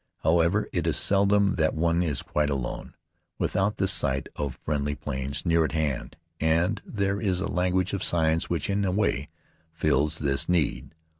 [0.23, 2.95] However, it is seldom that one is quite alone,
[3.37, 8.03] without the sight of friendly planes near at hand, and there is a language of
[8.03, 9.29] signs which, in a way,
[9.75, 10.95] fills this need.